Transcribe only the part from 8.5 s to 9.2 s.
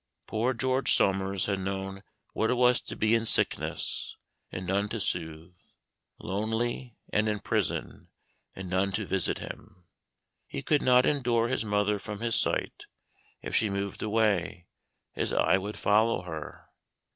and none to